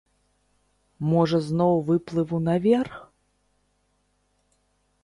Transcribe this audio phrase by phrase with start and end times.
[1.09, 2.93] Можа зноў выплыву наверх?